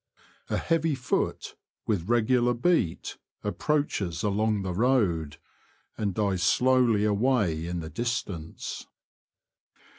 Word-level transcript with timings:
A 0.49 0.57
heavy 0.57 0.95
foot, 0.95 1.55
with 1.85 2.09
regular 2.09 2.55
beat, 2.55 3.19
approaches 3.43 4.23
along 4.23 4.63
the 4.63 4.73
road, 4.73 5.37
and 5.95 6.15
dies 6.15 6.41
slowly 6.41 7.05
away 7.05 7.67
in 7.67 7.81
the 7.81 7.89
distance. 7.91 8.87